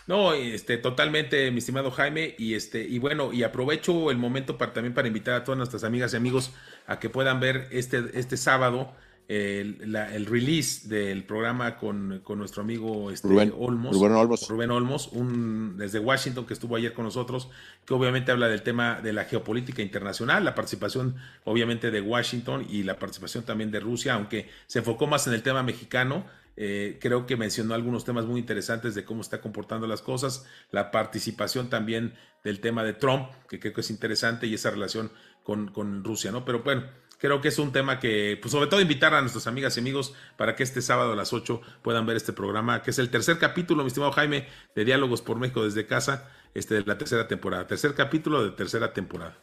No, 0.07 0.35
este, 0.35 0.77
totalmente, 0.77 1.51
mi 1.51 1.59
estimado 1.59 1.91
Jaime, 1.91 2.35
y 2.39 2.55
este, 2.55 2.83
y 2.83 2.99
bueno, 2.99 3.33
y 3.33 3.43
aprovecho 3.43 4.11
el 4.11 4.19
momento 4.19 4.59
para 4.59 4.73
también 4.73 4.95
para 4.95 5.09
invitar 5.09 5.35
a 5.35 5.45
todas 5.45 5.57
nuestras 5.57 5.85
amigas 5.85 6.13
y 6.13 6.17
amigos 6.17 6.53
a 6.87 6.99
que 6.99 7.09
puedan 7.09 7.41
ver 7.41 7.69
este, 7.71 8.05
este 8.15 8.37
sábado 8.37 8.93
el, 9.29 9.93
la, 9.93 10.15
el, 10.15 10.27
release 10.27 10.89
del 10.89 11.25
programa 11.25 11.77
con, 11.79 12.21
con 12.23 12.39
nuestro 12.39 12.63
amigo 12.63 13.11
este, 13.11 13.27
Rubén, 13.27 13.53
Olmos, 13.59 13.97
Rubén 13.97 14.13
Olmos, 14.13 14.49
Rubén 14.49 14.71
Olmos 14.71 15.09
un, 15.09 15.77
desde 15.77 15.99
Washington 15.99 16.47
que 16.47 16.55
estuvo 16.55 16.77
ayer 16.77 16.93
con 16.93 17.05
nosotros, 17.05 17.49
que 17.85 17.95
obviamente 17.95 18.31
habla 18.31 18.49
del 18.49 18.63
tema 18.63 19.01
de 19.01 19.13
la 19.13 19.25
geopolítica 19.25 19.83
internacional, 19.83 20.45
la 20.45 20.55
participación 20.55 21.17
obviamente 21.45 21.91
de 21.91 22.01
Washington 22.01 22.67
y 22.71 22.85
la 22.85 22.99
participación 22.99 23.45
también 23.45 23.73
de 23.73 23.81
Rusia, 23.81 24.15
aunque 24.15 24.49
se 24.67 24.79
enfocó 24.79 25.07
más 25.09 25.27
en 25.27 25.35
el 25.35 25.43
tema 25.43 25.63
mexicano. 25.63 26.25
Eh, 26.59 26.99
creo 27.03 27.27
que 27.27 27.37
mencionó 27.37 27.75
algunos 27.75 28.07
temas 28.07 28.25
muy 28.25 28.41
interesantes 28.41 28.95
de 28.95 29.05
cómo 29.05 29.21
está 29.21 29.43
comportando 29.43 29.87
las 29.87 30.01
cosas, 30.01 30.47
la 30.71 30.91
participación 30.91 31.69
también 31.69 32.15
del 32.45 32.61
tema 32.61 32.83
de 32.83 32.95
Trump, 32.95 33.29
que 33.47 33.61
creo 33.61 33.75
que 33.75 33.83
es 33.83 33.91
interesante, 33.91 34.47
y 34.47 34.55
esa 34.55 34.71
relación 34.71 35.11
con, 35.43 35.69
con 35.71 36.03
Rusia, 36.03 36.33
¿no? 36.33 36.47
Pero 36.47 36.63
bueno, 36.63 36.85
creo 37.19 37.41
que 37.41 37.49
es 37.49 37.59
un 37.59 37.73
tema 37.73 37.99
que, 37.99 38.39
pues 38.41 38.53
sobre 38.53 38.69
todo 38.69 38.81
invitar 38.81 39.15
a 39.15 39.21
nuestras 39.21 39.47
amigas 39.47 39.77
y 39.77 39.81
amigos 39.81 40.15
para 40.37 40.57
que 40.57 40.63
este 40.63 40.83
sábado 40.83 41.13
a 41.13 41.17
las 41.17 41.33
8 41.33 41.61
puedan 41.83 42.07
ver 42.07 42.17
este 42.17 42.33
programa, 42.33 42.83
que 42.83 42.91
es 42.91 42.99
el 42.99 43.11
tercer 43.11 43.39
capítulo, 43.39 43.83
mi 43.83 43.89
estimado 43.89 44.13
Jaime, 44.13 44.47
de 44.75 44.85
Diálogos 44.85 45.23
por 45.23 45.39
México 45.39 45.65
desde 45.65 45.87
casa, 45.87 46.31
este 46.55 46.75
de 46.75 46.83
la 46.83 46.99
tercera 46.99 47.29
temporada, 47.29 47.67
tercer 47.67 47.95
capítulo 47.95 48.45
de 48.45 48.51
tercera 48.51 48.93
temporada. 48.93 49.37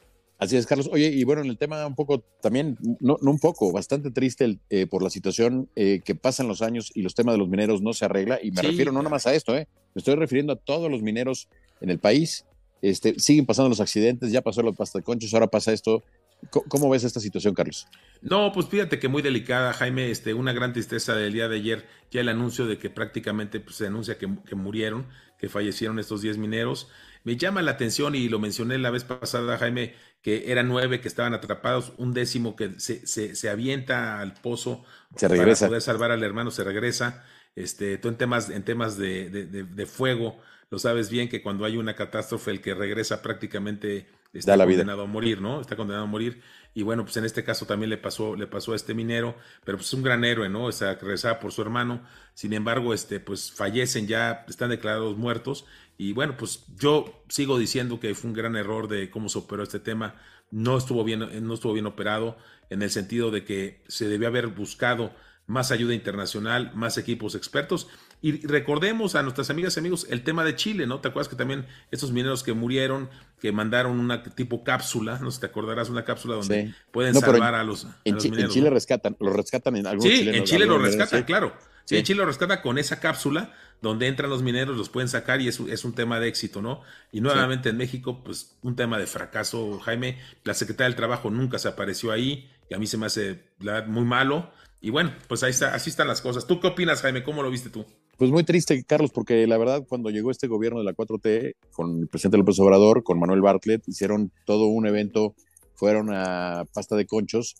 Así 0.43 0.57
es, 0.57 0.65
Carlos. 0.65 0.89
Oye, 0.91 1.07
y 1.07 1.23
bueno, 1.23 1.41
en 1.41 1.47
el 1.49 1.57
tema 1.57 1.85
un 1.87 1.95
poco 1.95 2.19
también, 2.41 2.77
no, 2.99 3.17
no 3.21 3.31
un 3.31 3.39
poco, 3.39 3.71
bastante 3.71 4.11
triste 4.11 4.43
el, 4.43 4.59
eh, 4.69 4.87
por 4.87 5.01
la 5.01 5.09
situación 5.09 5.69
eh, 5.75 6.01
que 6.03 6.15
pasan 6.15 6.49
los 6.49 6.61
años 6.61 6.91
y 6.93 7.01
los 7.01 7.15
temas 7.15 7.35
de 7.35 7.39
los 7.39 7.47
mineros 7.47 7.81
no 7.81 7.93
se 7.93 8.03
arregla. 8.05 8.39
Y 8.43 8.51
me 8.51 8.61
sí, 8.61 8.67
refiero 8.67 8.91
no 8.91 8.99
nada 8.99 9.09
más 9.09 9.25
a 9.25 9.33
esto, 9.33 9.55
eh, 9.55 9.67
me 9.93 9.99
estoy 9.99 10.15
refiriendo 10.15 10.51
a 10.51 10.57
todos 10.57 10.91
los 10.91 11.01
mineros 11.01 11.47
en 11.79 11.89
el 11.89 11.99
país. 11.99 12.45
Este, 12.81 13.17
siguen 13.19 13.45
pasando 13.45 13.69
los 13.69 13.79
accidentes, 13.79 14.33
ya 14.33 14.41
pasó 14.41 14.61
lo 14.61 14.73
pasta 14.73 14.99
de 14.99 15.03
conchos, 15.03 15.33
ahora 15.33 15.47
pasa 15.47 15.71
esto. 15.71 16.03
¿Cómo 16.49 16.89
ves 16.89 17.03
esta 17.03 17.19
situación, 17.19 17.53
Carlos? 17.53 17.87
No, 18.21 18.51
pues 18.51 18.67
fíjate 18.67 18.99
que 18.99 19.07
muy 19.07 19.21
delicada, 19.21 19.73
Jaime. 19.73 20.09
Este, 20.09 20.33
una 20.33 20.53
gran 20.53 20.73
tristeza 20.73 21.15
del 21.15 21.33
día 21.33 21.47
de 21.47 21.57
ayer, 21.57 21.87
ya 22.11 22.21
el 22.21 22.29
anuncio 22.29 22.65
de 22.65 22.77
que 22.77 22.89
prácticamente 22.89 23.59
pues, 23.59 23.77
se 23.77 23.87
anuncia 23.87 24.17
que, 24.17 24.29
que, 24.47 24.55
murieron, 24.55 25.07
que 25.37 25.49
fallecieron 25.49 25.99
estos 25.99 26.21
10 26.21 26.37
mineros. 26.37 26.89
Me 27.23 27.37
llama 27.37 27.61
la 27.61 27.71
atención 27.71 28.15
y 28.15 28.29
lo 28.29 28.39
mencioné 28.39 28.77
la 28.77 28.91
vez 28.91 29.03
pasada, 29.03 29.57
Jaime, 29.57 29.95
que 30.21 30.51
eran 30.51 30.67
nueve 30.67 31.01
que 31.01 31.07
estaban 31.07 31.33
atrapados, 31.33 31.93
un 31.97 32.13
décimo 32.13 32.55
que 32.55 32.79
se, 32.79 33.05
se, 33.05 33.35
se 33.35 33.49
avienta 33.49 34.19
al 34.19 34.33
pozo 34.33 34.83
se 35.15 35.27
regresa. 35.27 35.65
para 35.65 35.69
poder 35.69 35.81
salvar 35.81 36.11
al 36.11 36.23
hermano, 36.23 36.51
se 36.51 36.63
regresa. 36.63 37.23
Este, 37.55 37.97
tú 37.97 38.07
en 38.07 38.15
temas, 38.15 38.49
en 38.49 38.63
temas 38.63 38.97
de, 38.97 39.29
de, 39.29 39.45
de, 39.45 39.63
de 39.63 39.85
fuego, 39.85 40.39
lo 40.73 40.79
sabes 40.79 41.11
bien 41.11 41.29
que 41.29 41.43
cuando 41.43 41.65
hay 41.65 41.77
una 41.77 41.95
catástrofe, 41.95 42.49
el 42.49 42.59
que 42.59 42.73
regresa 42.73 43.21
prácticamente 43.21 44.07
está 44.33 44.57
condenado 44.57 45.03
a 45.03 45.05
morir, 45.05 45.39
¿no? 45.39 45.61
Está 45.61 45.75
condenado 45.75 46.05
a 46.05 46.07
morir. 46.07 46.41
Y 46.73 46.81
bueno, 46.81 47.03
pues 47.03 47.15
en 47.17 47.25
este 47.25 47.43
caso 47.43 47.67
también 47.67 47.91
le 47.91 47.99
pasó, 47.99 48.35
le 48.35 48.47
pasó 48.47 48.73
a 48.73 48.75
este 48.75 48.95
minero, 48.95 49.37
pero 49.63 49.77
pues 49.77 49.89
es 49.89 49.93
un 49.93 50.01
gran 50.01 50.25
héroe, 50.25 50.49
¿no? 50.49 50.63
O 50.63 50.71
sea, 50.71 50.95
rezaba 50.95 51.39
por 51.39 51.51
su 51.51 51.61
hermano. 51.61 52.01
Sin 52.33 52.53
embargo, 52.53 52.95
este, 52.95 53.19
pues 53.19 53.51
fallecen 53.51 54.07
ya, 54.07 54.45
están 54.49 54.71
declarados 54.71 55.15
muertos. 55.15 55.67
Y 55.95 56.13
bueno, 56.13 56.37
pues 56.37 56.65
yo 56.75 57.23
sigo 57.29 57.59
diciendo 57.59 57.99
que 57.99 58.15
fue 58.15 58.31
un 58.31 58.35
gran 58.35 58.55
error 58.55 58.87
de 58.87 59.11
cómo 59.11 59.29
se 59.29 59.37
operó 59.37 59.61
este 59.61 59.79
tema. 59.79 60.15
No 60.49 60.75
estuvo 60.75 61.03
bien, 61.03 61.19
no 61.45 61.53
estuvo 61.53 61.73
bien 61.73 61.85
operado 61.85 62.35
en 62.71 62.81
el 62.81 62.89
sentido 62.89 63.29
de 63.29 63.45
que 63.45 63.83
se 63.87 64.07
debió 64.07 64.27
haber 64.27 64.47
buscado 64.47 65.13
más 65.45 65.71
ayuda 65.71 65.93
internacional, 65.93 66.71
más 66.73 66.97
equipos 66.97 67.35
expertos. 67.35 67.89
Y 68.23 68.47
recordemos 68.47 69.15
a 69.15 69.21
nuestras 69.21 69.49
amigas 69.49 69.75
y 69.75 69.81
amigos 69.81 70.07
el 70.09 70.23
tema 70.23 70.45
de 70.45 70.55
Chile, 70.55 70.87
¿no? 70.87 71.01
¿Te 71.01 71.09
acuerdas 71.09 71.27
que 71.27 71.35
también 71.35 71.65
estos 71.91 72.13
mineros 72.13 72.41
que 72.41 72.53
murieron, 72.53 73.09
que 73.41 73.51
mandaron 73.51 73.99
una 73.99 74.23
tipo 74.23 74.63
cápsula, 74.63 75.19
no 75.19 75.29
sé 75.29 75.35
si 75.35 75.41
te 75.41 75.47
acordarás, 75.47 75.89
una 75.89 76.05
cápsula 76.05 76.35
donde 76.35 76.73
pueden 76.91 77.13
salvar 77.15 77.53
a 77.53 77.65
los, 77.65 77.85
en, 78.05 78.15
mineros. 78.15 78.45
En 78.45 78.49
Chile 78.49 78.69
rescatan, 78.69 79.17
lo 79.19 79.33
rescatan 79.33 79.75
en 79.75 79.87
algunos 79.87 80.09
Sí, 80.09 80.29
en 80.29 80.45
Chile 80.45 80.65
lo 80.65 80.77
rescatan, 80.77 81.23
claro. 81.23 81.53
Sí. 81.83 81.97
En 81.97 82.05
Chile 82.05 82.19
lo 82.19 82.25
rescata 82.25 82.61
con 82.61 82.77
esa 82.77 83.01
cápsula 83.01 83.51
donde 83.81 84.07
entran 84.07 84.29
los 84.29 84.41
mineros, 84.41 84.77
los 84.77 84.87
pueden 84.87 85.09
sacar 85.09 85.41
y 85.41 85.49
es, 85.49 85.59
es 85.59 85.83
un 85.83 85.93
tema 85.93 86.21
de 86.21 86.29
éxito, 86.29 86.61
¿no? 86.61 86.79
Y 87.11 87.19
nuevamente 87.19 87.67
en 87.67 87.75
México, 87.75 88.23
pues 88.23 88.55
un 88.61 88.77
tema 88.77 88.97
de 88.99 89.05
fracaso, 89.05 89.81
Jaime. 89.81 90.17
La 90.45 90.53
secretaria 90.53 90.87
del 90.87 90.95
Trabajo 90.95 91.29
nunca 91.29 91.59
se 91.59 91.67
apareció 91.67 92.13
ahí 92.13 92.49
y 92.69 92.73
a 92.73 92.79
mí 92.79 92.87
se 92.87 92.97
me 92.97 93.07
hace 93.07 93.43
muy 93.87 94.05
malo. 94.05 94.49
Y 94.83 94.89
bueno, 94.89 95.13
pues 95.29 95.41
ahí 95.43 95.51
está, 95.51 95.73
así 95.73 95.89
están 95.89 96.09
las 96.09 96.19
cosas. 96.19 96.45
¿Tú 96.45 96.59
qué 96.59 96.67
opinas, 96.67 97.01
Jaime? 97.01 97.23
¿Cómo 97.23 97.41
lo 97.41 97.49
viste 97.49 97.69
tú? 97.69 97.85
Pues 98.17 98.31
muy 98.31 98.43
triste, 98.43 98.83
Carlos, 98.83 99.11
porque 99.11 99.47
la 99.47 99.57
verdad, 99.57 99.85
cuando 99.87 100.09
llegó 100.09 100.29
este 100.29 100.47
gobierno 100.47 100.79
de 100.79 100.83
la 100.83 100.93
4T, 100.93 101.55
con 101.71 102.01
el 102.01 102.07
presidente 102.09 102.37
López 102.37 102.59
Obrador, 102.59 103.01
con 103.01 103.17
Manuel 103.17 103.39
Bartlett, 103.39 103.87
hicieron 103.87 104.29
todo 104.43 104.65
un 104.65 104.85
evento, 104.85 105.35
fueron 105.73 106.09
a 106.13 106.65
pasta 106.73 106.97
de 106.97 107.05
conchos 107.05 107.55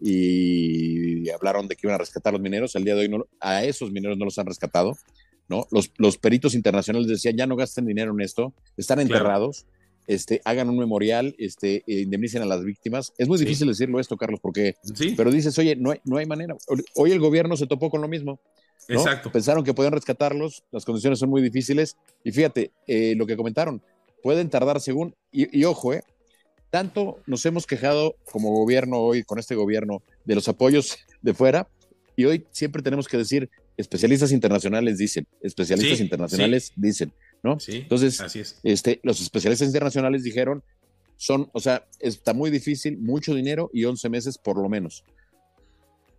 y 0.00 1.28
hablaron 1.30 1.66
de 1.66 1.74
que 1.74 1.88
iban 1.88 1.96
a 1.96 1.98
rescatar 1.98 2.30
a 2.30 2.34
los 2.34 2.42
mineros. 2.42 2.76
Al 2.76 2.84
día 2.84 2.94
de 2.94 3.00
hoy, 3.00 3.08
no, 3.08 3.26
a 3.40 3.64
esos 3.64 3.90
mineros 3.90 4.16
no 4.16 4.26
los 4.26 4.38
han 4.38 4.46
rescatado. 4.46 4.96
¿no? 5.48 5.66
Los, 5.72 5.90
los 5.96 6.16
peritos 6.16 6.54
internacionales 6.54 7.08
decían, 7.08 7.36
ya 7.36 7.48
no 7.48 7.56
gasten 7.56 7.86
dinero 7.86 8.12
en 8.12 8.20
esto, 8.20 8.54
están 8.76 9.00
enterrados. 9.00 9.62
Claro 9.62 9.77
este, 10.08 10.40
hagan 10.44 10.70
un 10.70 10.78
memorial, 10.78 11.36
este, 11.38 11.84
e 11.86 12.00
indemnicen 12.00 12.42
a 12.42 12.46
las 12.46 12.64
víctimas. 12.64 13.12
Es 13.18 13.28
muy 13.28 13.38
sí. 13.38 13.44
difícil 13.44 13.68
decirlo 13.68 14.00
esto, 14.00 14.16
Carlos, 14.16 14.40
porque, 14.42 14.74
sí. 14.94 15.14
pero 15.14 15.30
dices, 15.30 15.56
oye, 15.58 15.76
no 15.76 15.92
hay, 15.92 16.00
no 16.04 16.16
hay 16.16 16.24
manera. 16.24 16.56
Hoy 16.94 17.12
el 17.12 17.20
gobierno 17.20 17.56
se 17.56 17.66
topó 17.66 17.90
con 17.90 18.00
lo 18.00 18.08
mismo. 18.08 18.40
¿no? 18.88 18.98
Exacto. 18.98 19.30
Pensaron 19.30 19.62
que 19.62 19.74
podían 19.74 19.92
rescatarlos, 19.92 20.64
las 20.72 20.86
condiciones 20.86 21.18
son 21.18 21.28
muy 21.28 21.42
difíciles. 21.42 21.98
Y 22.24 22.32
fíjate, 22.32 22.72
eh, 22.86 23.14
lo 23.16 23.26
que 23.26 23.36
comentaron, 23.36 23.82
pueden 24.22 24.48
tardar 24.48 24.80
según, 24.80 25.14
y, 25.30 25.56
y, 25.56 25.64
ojo, 25.64 25.92
eh, 25.92 26.02
tanto 26.70 27.18
nos 27.26 27.44
hemos 27.44 27.66
quejado 27.66 28.16
como 28.32 28.50
gobierno 28.50 28.96
hoy, 28.96 29.24
con 29.24 29.38
este 29.38 29.54
gobierno, 29.54 30.02
de 30.24 30.34
los 30.34 30.48
apoyos 30.48 30.96
de 31.20 31.34
fuera, 31.34 31.68
y 32.16 32.24
hoy 32.24 32.46
siempre 32.50 32.82
tenemos 32.82 33.08
que 33.08 33.18
decir, 33.18 33.50
especialistas 33.76 34.32
internacionales 34.32 34.98
dicen, 34.98 35.26
especialistas 35.42 35.98
sí, 35.98 36.04
internacionales 36.04 36.72
dicen, 36.76 37.12
¿no? 37.42 37.58
Sí, 37.60 37.78
Entonces, 37.78 38.20
así 38.20 38.40
es. 38.40 38.60
Este, 38.62 39.00
los 39.02 39.20
especialistas 39.20 39.68
internacionales 39.68 40.22
dijeron, 40.22 40.62
son, 41.16 41.50
o 41.52 41.60
sea, 41.60 41.86
está 41.98 42.32
muy 42.32 42.50
difícil, 42.50 42.98
mucho 42.98 43.34
dinero 43.34 43.70
y 43.72 43.84
11 43.84 44.08
meses 44.08 44.38
por 44.38 44.56
lo 44.56 44.68
menos. 44.68 45.04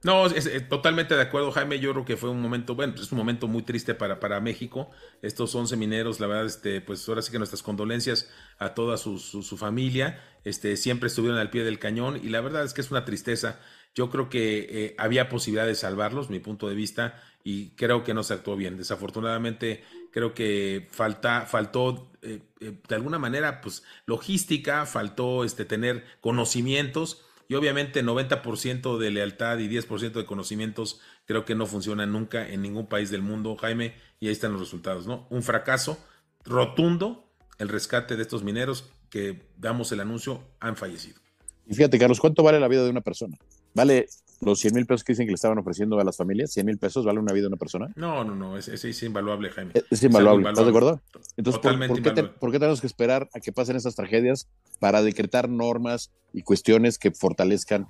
No, 0.02 0.28
es, 0.28 0.46
es, 0.46 0.70
totalmente 0.70 1.14
de 1.14 1.22
acuerdo, 1.22 1.52
Jaime. 1.52 1.80
Yo 1.80 1.92
creo 1.92 2.06
que 2.06 2.16
fue 2.16 2.30
un 2.30 2.42
momento, 2.42 2.74
bueno, 2.74 2.94
es 2.96 3.12
un 3.12 3.18
momento 3.18 3.50
muy 3.50 3.64
triste 3.64 3.94
para, 3.94 4.20
para 4.22 4.40
México. 4.40 4.90
Estos 5.22 5.54
11 5.54 5.76
mineros, 5.76 6.22
la 6.22 6.28
verdad, 6.28 6.46
este, 6.46 6.80
pues 6.80 7.08
ahora 7.10 7.22
sí 7.22 7.32
que 7.32 7.38
nuestras 7.38 7.64
condolencias 7.64 8.30
a 8.60 8.74
toda 8.74 8.96
su, 8.96 9.20
su, 9.20 9.44
su, 9.44 9.58
familia. 9.58 10.22
Este, 10.46 10.78
siempre 10.78 11.08
estuvieron 11.08 11.38
al 11.38 11.50
pie 11.50 11.66
del 11.66 11.80
cañón 11.80 12.18
y 12.24 12.30
la 12.30 12.40
verdad 12.40 12.64
es 12.64 12.74
que 12.74 12.80
es 12.80 12.92
una 12.92 13.04
tristeza. 13.04 13.60
Yo 13.94 14.10
creo 14.10 14.30
que 14.30 14.68
eh, 14.70 14.96
había 14.98 15.28
posibilidad 15.28 15.68
de 15.68 15.76
salvarlos, 15.76 16.30
mi 16.30 16.40
punto 16.40 16.70
de 16.70 16.76
vista, 16.76 17.22
y 17.44 17.72
creo 17.72 18.06
que 18.06 18.14
no 18.14 18.24
se 18.24 18.34
actuó 18.36 18.56
bien. 18.56 18.78
Desafortunadamente, 18.78 19.84
creo 20.12 20.34
que 20.34 20.88
falta, 20.92 21.46
faltó 21.46 22.10
eh, 22.22 22.42
eh, 22.60 22.74
de 22.88 22.96
alguna 22.96 23.20
manera, 23.20 23.62
pues, 23.62 23.84
logística, 24.06 24.86
faltó 24.86 25.44
este, 25.44 25.66
tener 25.66 26.04
conocimientos 26.22 27.26
y 27.48 27.56
obviamente 27.56 28.04
90% 28.04 28.98
de 28.98 29.12
lealtad 29.12 29.58
y 29.60 29.68
10% 29.68 30.12
de 30.12 30.26
conocimientos 30.26 31.02
creo 31.26 31.46
que 31.46 31.56
no 31.56 31.66
funcionan 31.66 32.12
nunca 32.12 32.48
en 32.48 32.62
ningún 32.62 32.88
país 32.88 33.10
del 33.10 33.22
mundo, 33.22 33.56
Jaime, 33.56 33.96
y 34.20 34.28
ahí 34.28 34.34
están 34.34 34.52
los 34.52 34.62
resultados, 34.62 35.08
¿no? 35.08 35.28
Un 35.30 35.44
fracaso 35.44 35.98
rotundo, 36.44 37.32
el 37.58 37.70
rescate 37.70 38.16
de 38.16 38.22
estos 38.22 38.44
mineros 38.44 38.90
que 39.10 39.48
damos 39.58 39.92
el 39.92 40.00
anuncio 40.00 40.44
han 40.60 40.76
fallecido. 40.76 41.20
Y 41.66 41.76
fíjate, 41.76 42.00
Carlos, 42.00 42.20
¿cuánto 42.20 42.44
vale 42.44 42.60
la 42.60 42.68
vida 42.68 42.84
de 42.84 42.90
una 42.90 43.02
persona? 43.02 43.38
¿Vale 43.74 44.08
los 44.42 44.60
100 44.60 44.74
mil 44.74 44.86
pesos 44.86 45.04
que 45.04 45.14
dicen 45.14 45.26
que 45.26 45.32
le 45.32 45.36
estaban 45.36 45.58
ofreciendo 45.58 46.00
a 46.00 46.04
las 46.04 46.18
familias? 46.18 46.56
¿100 46.56 46.64
mil 46.64 46.78
pesos 46.78 47.06
vale 47.06 47.20
una 47.20 47.34
vida 47.34 47.44
de 47.44 47.48
una 47.48 47.58
persona? 47.58 47.88
No, 47.96 48.24
no, 48.24 48.36
no, 48.36 48.58
ese 48.58 48.74
es, 48.76 48.86
es, 48.86 49.04
invaluable, 49.04 49.50
Jaime. 49.50 49.72
Es, 49.74 49.84
es 49.90 50.04
invaluable, 50.04 50.50
¿estás 50.50 50.66
de 50.66 50.70
acuerdo? 50.70 51.02
Entonces, 51.38 51.62
¿por, 51.62 51.88
¿por, 51.88 52.02
qué 52.02 52.12
te, 52.12 52.24
¿por, 52.24 52.52
qué 52.52 52.60
tenemos 52.60 52.82
que 52.82 52.88
esperar 52.88 53.30
a 53.34 53.40
que 53.40 53.52
pasen 53.52 53.76
estas 53.76 53.96
tragedias 53.96 54.48
para 54.80 55.02
decretar 55.02 55.50
normas 55.50 56.12
y 56.34 56.44
cuestiones 56.44 56.98
que 56.98 57.12
fortalezcan 57.12 57.88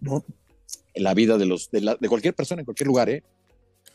¿no? 0.00 0.24
la 0.94 1.14
vida 1.14 1.38
de, 1.38 1.46
los, 1.46 1.70
de, 1.70 1.80
la, 1.80 1.96
de 1.96 2.08
cualquier 2.08 2.34
persona 2.34 2.60
en 2.60 2.64
cualquier 2.64 2.86
lugar? 2.86 3.08
¿eh? 3.08 3.24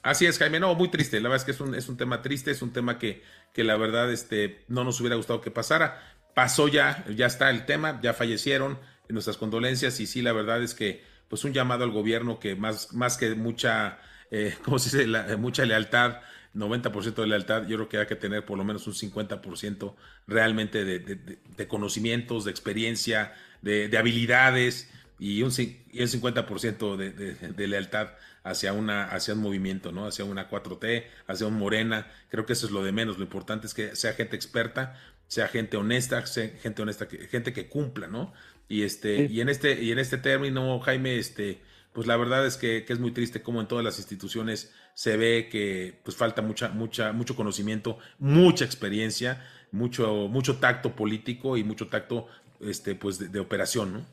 Así 0.01 0.25
es, 0.25 0.37
Jaime, 0.37 0.59
no, 0.59 0.75
muy 0.75 0.89
triste. 0.89 1.21
La 1.21 1.29
verdad 1.29 1.41
es 1.41 1.45
que 1.45 1.51
es 1.51 1.61
un, 1.61 1.75
es 1.75 1.87
un 1.87 1.97
tema 1.97 2.21
triste, 2.21 2.51
es 2.51 2.61
un 2.61 2.73
tema 2.73 2.99
que, 2.99 3.21
que 3.53 3.63
la 3.63 3.77
verdad 3.77 4.11
este, 4.11 4.65
no 4.67 4.83
nos 4.83 4.99
hubiera 4.99 5.15
gustado 5.15 5.39
que 5.41 5.51
pasara. 5.51 6.01
Pasó 6.35 6.67
ya, 6.67 7.05
ya 7.15 7.27
está 7.27 7.49
el 7.49 7.65
tema, 7.65 7.99
ya 8.01 8.13
fallecieron, 8.13 8.79
nuestras 9.13 9.37
condolencias 9.37 9.99
y 9.99 10.07
sí, 10.07 10.21
la 10.21 10.33
verdad 10.33 10.61
es 10.63 10.73
que 10.73 11.03
pues 11.33 11.45
un 11.45 11.53
llamado 11.53 11.83
al 11.83 11.89
gobierno 11.89 12.39
que 12.39 12.55
más, 12.55 12.93
más 12.93 13.17
que 13.17 13.33
mucha, 13.33 13.97
eh, 14.29 14.55
¿cómo 14.63 14.77
se 14.77 15.03
dice? 15.03 15.35
Mucha 15.35 15.65
lealtad, 15.65 16.17
90% 16.53 17.15
de 17.15 17.25
lealtad, 17.25 17.65
yo 17.65 17.77
creo 17.77 17.89
que 17.89 17.97
hay 17.97 18.05
que 18.05 18.15
tener 18.15 18.45
por 18.45 18.55
lo 18.55 18.63
menos 18.63 18.85
un 18.85 18.93
50% 18.93 19.95
realmente 20.27 20.85
de, 20.85 20.99
de, 20.99 21.39
de, 21.57 21.67
conocimientos, 21.67 22.45
de 22.45 22.51
experiencia, 22.51 23.33
de, 23.63 23.89
habilidades 23.97 24.91
y 25.17 25.41
un, 25.41 25.51
y 25.57 26.01
un 26.01 26.07
50% 26.07 26.97
de, 26.97 27.67
lealtad 27.67 28.09
hacia, 28.43 28.73
una, 28.73 29.05
hacia 29.05 29.33
un 29.33 29.39
movimiento, 29.39 29.91
¿no? 29.91 30.05
Hacia 30.05 30.25
una 30.25 30.51
4T, 30.51 31.05
hacia 31.25 31.47
un 31.47 31.55
Morena. 31.55 32.11
Creo 32.29 32.45
que 32.45 32.53
eso 32.53 32.67
es 32.67 32.71
lo 32.71 32.83
de 32.83 32.91
menos. 32.91 33.17
Lo 33.17 33.23
importante 33.23 33.65
es 33.65 33.73
que 33.73 33.95
sea 33.95 34.13
gente 34.13 34.35
experta, 34.35 35.01
sea 35.27 35.47
gente 35.47 35.77
honesta, 35.77 36.23
sea 36.27 36.49
gente 36.61 36.83
honesta, 36.83 37.07
gente 37.31 37.53
que 37.53 37.69
cumpla, 37.69 38.05
¿no? 38.05 38.33
Y 38.73 38.81
este, 38.81 39.27
sí. 39.27 39.33
y 39.35 39.41
en 39.41 39.49
este, 39.49 39.83
y 39.83 39.91
en 39.91 39.99
este 39.99 40.17
término, 40.17 40.79
Jaime, 40.79 41.19
este, 41.19 41.61
pues 41.93 42.07
la 42.07 42.17
verdad 42.17 42.47
es 42.47 42.57
que, 42.57 42.85
que, 42.85 42.93
es 42.93 42.99
muy 42.99 43.11
triste 43.11 43.43
como 43.43 43.61
en 43.61 43.67
todas 43.67 43.85
las 43.85 43.99
instituciones 43.99 44.71
se 44.95 45.15
ve 45.15 45.47
que 45.51 45.99
pues 46.03 46.17
falta 46.17 46.41
mucha, 46.41 46.69
mucha, 46.69 47.13
mucho 47.13 47.35
conocimiento, 47.35 47.99
mucha 48.17 48.65
experiencia, 48.65 49.45
mucho, 49.71 50.27
mucho 50.27 50.57
tacto 50.57 50.95
político 50.95 51.55
y 51.55 51.63
mucho 51.63 51.87
tacto 51.87 52.25
este, 52.61 52.95
pues 52.95 53.19
de, 53.19 53.27
de 53.27 53.39
operación, 53.39 53.93
¿no? 53.93 54.05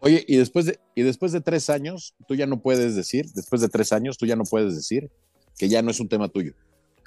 Oye, 0.00 0.24
y 0.26 0.38
después 0.38 0.64
de, 0.64 0.80
y 0.94 1.02
después 1.02 1.32
de 1.32 1.42
tres 1.42 1.68
años, 1.68 2.14
tú 2.26 2.34
ya 2.34 2.46
no 2.46 2.62
puedes 2.62 2.96
decir, 2.96 3.26
después 3.34 3.60
de 3.60 3.68
tres 3.68 3.92
años, 3.92 4.16
tú 4.16 4.24
ya 4.24 4.36
no 4.36 4.44
puedes 4.44 4.74
decir 4.74 5.10
que 5.58 5.68
ya 5.68 5.82
no 5.82 5.90
es 5.90 6.00
un 6.00 6.08
tema 6.08 6.28
tuyo. 6.30 6.54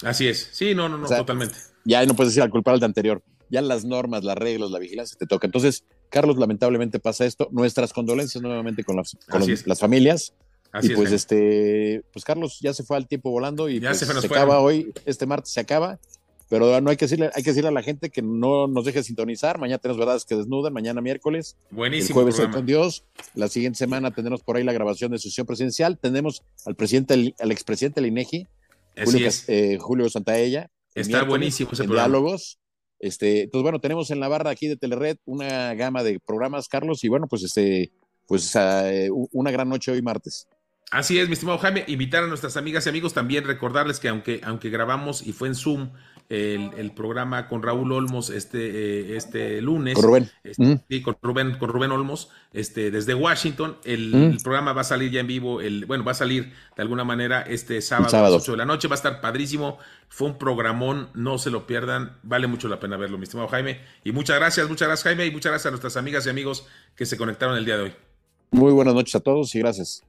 Así 0.04 0.28
es. 0.28 0.48
Sí, 0.52 0.76
no, 0.76 0.88
no, 0.88 1.00
no, 1.00 1.06
o 1.06 1.08
sea, 1.08 1.18
totalmente. 1.18 1.56
Ya 1.86 2.06
no 2.06 2.16
puedes 2.16 2.34
decir 2.34 2.44
al 2.44 2.52
culpable 2.52 2.80
de 2.80 2.86
anterior. 2.86 3.24
Ya 3.50 3.64
las 3.64 3.84
normas, 3.84 4.24
las 4.24 4.38
reglas, 4.38 4.70
la 4.70 4.78
vigilancia 4.78 5.18
te 5.18 5.26
toca. 5.26 5.48
Entonces, 5.48 5.84
Carlos, 6.10 6.38
lamentablemente 6.38 7.00
pasa 7.00 7.26
esto. 7.26 7.50
Nuestras 7.52 7.94
condolencias 7.94 8.42
nuevamente 8.42 8.84
con 8.84 8.96
las, 8.96 9.18
con 9.30 9.48
los, 9.48 9.68
las 9.68 9.80
familias. 9.80 10.34
Así 10.72 10.92
y 10.92 10.96
pues 10.96 11.08
es, 11.08 11.14
este, 11.14 12.04
pues 12.14 12.24
Carlos 12.24 12.60
ya 12.62 12.74
se 12.74 12.84
fue 12.84 12.96
al 12.98 13.08
tiempo 13.08 13.32
volando 13.32 13.70
y 13.70 13.80
pues, 13.80 13.98
se, 13.98 14.06
se 14.06 14.28
acaba 14.28 14.60
hoy, 14.60 14.94
este 15.06 15.26
martes 15.26 15.52
se 15.52 15.60
acaba, 15.60 16.00
pero 16.50 16.82
no 16.82 16.90
hay 16.90 16.98
que 16.98 17.06
decirle, 17.06 17.30
hay 17.34 17.44
que 17.44 17.52
decirle 17.52 17.70
a 17.70 17.72
la 17.72 17.84
gente 17.84 18.10
que 18.10 18.24
no 18.24 18.68
nos 18.68 18.84
deje 18.84 19.04
sintonizar. 19.04 19.60
Mañana 19.60 19.78
tenemos 19.78 20.00
verdades 20.00 20.26
que 20.26 20.36
desnudan, 20.36 20.74
mañana 20.74 21.00
miércoles. 21.00 21.56
Buenísimo. 21.70 22.20
El 22.20 22.26
jueves 22.26 22.40
hoy 22.40 22.52
con 22.52 22.66
Dios. 22.66 23.04
La 23.36 23.48
siguiente 23.48 23.78
semana 23.78 24.10
tendremos 24.12 24.42
por 24.42 24.58
ahí 24.58 24.64
la 24.64 24.74
grabación 24.74 25.12
de 25.12 25.20
sesión 25.20 25.46
presidencial. 25.46 26.00
Tenemos 26.00 26.42
al 26.66 26.74
presidente, 26.76 27.36
al 27.40 27.52
expresidente 27.52 28.02
del 28.02 28.10
INEGI, 28.10 28.48
Julio, 29.06 29.30
eh, 29.48 29.78
Julio 29.80 30.10
Santaella. 30.10 30.72
Está 30.96 31.24
buenísimo 31.24 31.70
ese 31.72 31.84
en 31.84 31.90
programa. 31.90 32.08
Diálogos. 32.08 32.58
Este, 33.00 33.44
entonces, 33.44 33.64
bueno, 33.64 33.80
tenemos 33.80 34.12
en 34.12 34.20
la 34.20 34.28
barra 34.28 34.52
aquí 34.52 34.68
de 34.68 34.76
Telered 34.76 35.18
una 35.26 35.74
gama 35.74 36.04
de 36.04 36.20
programas, 36.20 36.68
Carlos, 36.68 37.04
y 37.04 37.08
bueno, 37.08 37.28
pues 37.28 37.44
este, 37.44 37.92
pues 38.28 38.54
uh, 38.56 39.30
una 39.32 39.52
gran 39.52 39.70
noche 39.70 39.92
hoy 39.92 40.02
martes. 40.02 40.48
Así 40.92 41.20
es, 41.20 41.28
mi 41.28 41.34
estimado 41.34 41.60
Jaime, 41.60 41.84
invitar 41.88 42.24
a 42.24 42.28
nuestras 42.28 42.58
amigas 42.58 42.86
y 42.86 42.90
amigos 42.90 43.14
también, 43.14 43.46
recordarles 43.46 44.00
que 44.00 44.10
aunque, 44.10 44.42
aunque 44.44 44.70
grabamos 44.70 45.26
y 45.26 45.34
fue 45.34 45.48
en 45.48 45.56
Zoom 45.56 45.92
el, 46.30 46.92
programa 46.92 47.48
con 47.48 47.64
Raúl 47.64 47.92
Olmos 47.92 48.30
este, 48.30 48.60
eh, 48.60 49.18
este 49.18 49.62
lunes. 49.62 49.96
Con 49.96 50.04
Rubén. 50.04 50.30
Este, 50.44 50.80
sí, 50.88 51.02
con 51.02 51.18
Rubén, 51.22 51.58
con 51.58 51.70
Rubén 51.70 51.92
Olmos, 51.92 52.30
este, 52.54 52.92
desde 52.92 53.16
Washington. 53.16 53.78
El, 53.84 54.38
programa 54.44 54.74
va 54.74 54.82
a 54.82 54.86
salir 54.86 55.12
ya 55.12 55.20
en 55.22 55.28
vivo, 55.28 55.60
el, 55.60 55.86
bueno, 55.86 56.04
va 56.04 56.12
a 56.12 56.16
salir 56.16 56.54
de 56.76 56.82
alguna 56.82 57.04
manera 57.04 57.42
este 57.42 57.82
sábado, 57.82 58.16
a 58.16 58.30
las 58.30 58.44
8 58.44 58.52
de 58.52 58.58
la 58.58 58.66
noche. 58.66 58.88
Va 58.88 58.94
a 58.94 58.98
estar 58.98 59.22
padrísimo. 59.22 59.80
Fue 60.08 60.28
un 60.28 60.38
programón, 60.38 61.10
no 61.14 61.38
se 61.38 61.50
lo 61.50 61.66
pierdan. 61.66 62.18
Vale 62.24 62.48
mucho 62.48 62.68
la 62.68 62.80
pena 62.80 62.98
verlo, 62.98 63.18
mi 63.18 63.24
estimado 63.24 63.50
Jaime. 63.50 63.82
Y 64.04 64.12
muchas 64.12 64.38
gracias, 64.38 64.70
muchas 64.70 64.88
gracias, 64.88 65.04
Jaime, 65.06 65.26
y 65.26 65.32
muchas 65.32 65.52
gracias 65.52 65.68
a 65.68 65.72
nuestras 65.72 65.98
amigas 65.98 66.26
y 66.28 66.30
amigos 66.30 66.68
que 66.96 67.06
se 67.06 67.18
conectaron 67.18 67.58
el 67.58 67.66
día 67.66 67.78
de 67.78 67.84
hoy. 67.84 67.94
Muy 68.52 68.72
buenas 68.72 68.94
noches 68.94 69.16
a 69.16 69.20
todos 69.20 69.54
y 69.56 69.60
gracias. 69.60 70.04